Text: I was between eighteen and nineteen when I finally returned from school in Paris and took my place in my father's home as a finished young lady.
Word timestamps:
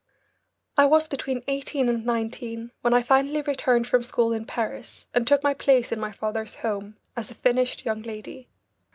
I 0.77 0.85
was 0.87 1.07
between 1.07 1.43
eighteen 1.47 1.87
and 1.87 2.03
nineteen 2.03 2.71
when 2.81 2.91
I 2.91 3.03
finally 3.03 3.43
returned 3.43 3.85
from 3.85 4.01
school 4.01 4.33
in 4.33 4.45
Paris 4.45 5.05
and 5.13 5.27
took 5.27 5.43
my 5.43 5.53
place 5.53 5.91
in 5.91 5.99
my 5.99 6.11
father's 6.11 6.55
home 6.55 6.97
as 7.15 7.29
a 7.29 7.35
finished 7.35 7.85
young 7.85 8.01
lady. 8.01 8.47